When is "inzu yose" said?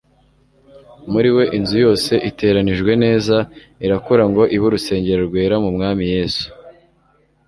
1.57-2.13